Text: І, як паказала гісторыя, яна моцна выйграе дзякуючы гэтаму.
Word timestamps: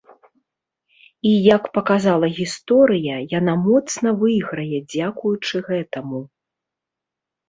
І, 1.31 1.33
як 1.55 1.63
паказала 1.75 2.27
гісторыя, 2.37 3.15
яна 3.39 3.53
моцна 3.65 4.13
выйграе 4.23 4.77
дзякуючы 4.95 5.55
гэтаму. 5.69 6.21